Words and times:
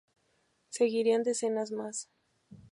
Seguirían 0.69 1.21
decenas 1.21 1.69
más. 1.69 2.09